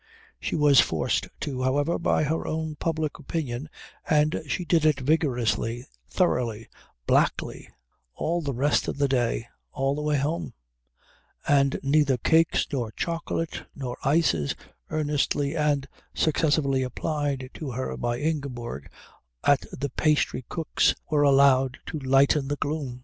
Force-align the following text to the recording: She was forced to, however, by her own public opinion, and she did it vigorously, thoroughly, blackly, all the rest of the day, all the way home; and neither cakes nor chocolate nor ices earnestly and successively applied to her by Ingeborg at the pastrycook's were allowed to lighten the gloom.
She 0.39 0.55
was 0.55 0.79
forced 0.79 1.27
to, 1.41 1.61
however, 1.61 1.99
by 1.99 2.23
her 2.23 2.47
own 2.47 2.75
public 2.77 3.19
opinion, 3.19 3.69
and 4.09 4.41
she 4.47 4.65
did 4.65 4.83
it 4.83 4.99
vigorously, 4.99 5.85
thoroughly, 6.09 6.67
blackly, 7.07 7.67
all 8.15 8.41
the 8.41 8.55
rest 8.55 8.87
of 8.87 8.97
the 8.97 9.07
day, 9.07 9.45
all 9.71 9.93
the 9.93 10.01
way 10.01 10.17
home; 10.17 10.55
and 11.47 11.79
neither 11.83 12.17
cakes 12.17 12.65
nor 12.73 12.89
chocolate 12.93 13.61
nor 13.75 13.95
ices 14.03 14.55
earnestly 14.89 15.55
and 15.55 15.87
successively 16.15 16.81
applied 16.81 17.51
to 17.53 17.69
her 17.69 17.95
by 17.95 18.17
Ingeborg 18.17 18.89
at 19.43 19.67
the 19.71 19.91
pastrycook's 19.91 20.95
were 21.11 21.21
allowed 21.21 21.77
to 21.85 21.99
lighten 21.99 22.47
the 22.47 22.55
gloom. 22.55 22.99